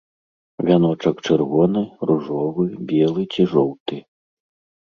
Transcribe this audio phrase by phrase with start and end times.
[0.69, 4.01] Вяночак чырвоны, ружовы, белы ці жоўты.